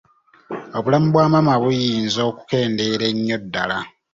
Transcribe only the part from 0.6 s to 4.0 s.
Obulamu bwa maama buyinza okukendeera ennyo ddala.